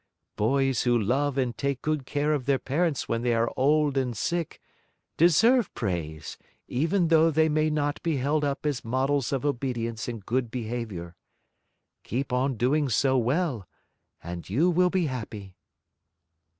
[0.35, 4.17] Boys who love and take good care of their parents when they are old and
[4.17, 4.59] sick,
[5.15, 10.25] deserve praise even though they may not be held up as models of obedience and
[10.25, 11.15] good behavior.
[12.03, 13.67] Keep on doing so well,
[14.23, 15.55] and you will be happy."